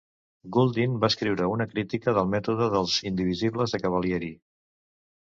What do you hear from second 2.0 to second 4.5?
del mètode dels indivisibles de Cavalieri.